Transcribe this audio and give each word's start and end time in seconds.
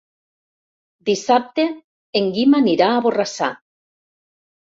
Dissabte 1.09 1.65
en 2.21 2.31
Guim 2.37 2.57
anirà 2.61 2.87
a 2.95 3.03
Borrassà. 3.09 3.51